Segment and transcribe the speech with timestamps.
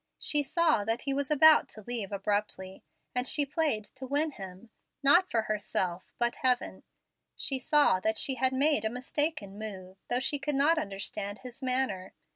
[0.17, 2.83] She saw that he was about to leave abruptly.
[3.15, 4.71] As she played to win him,
[5.03, 6.81] not for herself, but heaven,
[7.35, 11.61] she saw that she had made a mistaken move, though she could not understand his
[11.61, 12.15] manner.